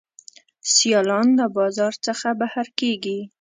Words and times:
سیالان 0.73 1.27
له 1.39 1.45
بازار 1.57 1.93
څخه 2.05 2.27
بهر 2.39 2.67
کیږي. 2.79 3.19